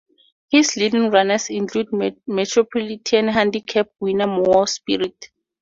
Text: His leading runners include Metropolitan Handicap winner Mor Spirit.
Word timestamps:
His 0.49 0.77
leading 0.77 1.11
runners 1.11 1.51
include 1.51 1.89
Metropolitan 2.25 3.27
Handicap 3.27 3.89
winner 3.99 4.25
Mor 4.25 4.65
Spirit. 4.65 5.29